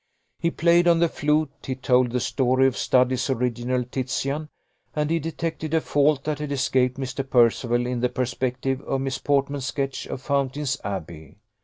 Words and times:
He 0.39 0.49
played 0.49 0.87
on 0.87 0.97
the 0.97 1.07
flute, 1.07 1.51
he 1.63 1.75
told 1.75 2.09
the 2.09 2.19
story 2.19 2.65
of 2.65 2.75
Studley's 2.75 3.29
original 3.29 3.83
Titian, 3.83 4.49
and 4.95 5.11
he 5.11 5.19
detected 5.19 5.75
a 5.75 5.79
fault 5.81 6.23
that 6.23 6.39
had 6.39 6.51
escaped 6.51 6.97
Mr. 6.97 7.29
Percival 7.29 7.85
in 7.85 7.99
the 7.99 8.09
perspective 8.09 8.81
of 8.81 8.99
Miss 9.01 9.19
Portman's 9.19 9.67
sketch 9.67 10.07
of 10.07 10.19
Fountain's 10.19 10.79
Abbey. 10.83 11.37